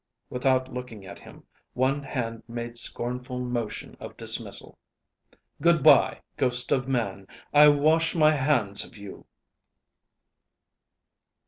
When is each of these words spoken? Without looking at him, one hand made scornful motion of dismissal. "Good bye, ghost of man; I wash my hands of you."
Without 0.31 0.73
looking 0.73 1.05
at 1.05 1.19
him, 1.19 1.43
one 1.75 2.01
hand 2.01 2.41
made 2.47 2.75
scornful 2.75 3.39
motion 3.39 3.95
of 3.99 4.17
dismissal. 4.17 4.75
"Good 5.61 5.83
bye, 5.83 6.21
ghost 6.37 6.71
of 6.71 6.87
man; 6.87 7.27
I 7.53 7.67
wash 7.69 8.15
my 8.15 8.31
hands 8.31 8.83
of 8.83 8.97
you." 8.97 9.27